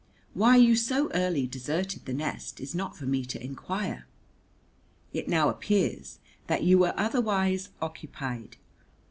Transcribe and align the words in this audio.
Why 0.33 0.55
you 0.55 0.75
so 0.75 1.11
early 1.13 1.45
deserted 1.45 2.05
the 2.05 2.13
nest 2.15 2.59
is 2.59 2.73
not 2.73 2.97
for 2.97 3.05
me 3.05 3.23
to 3.25 3.43
inquire. 3.43 4.07
It 5.13 5.27
now 5.27 5.47
appears 5.49 6.17
that 6.47 6.63
you 6.63 6.79
were 6.79 6.95
otherwise 6.97 7.69
occupied. 7.83 8.57